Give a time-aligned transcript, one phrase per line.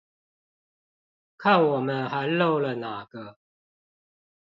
[1.37, 3.37] 看我們還漏了哪個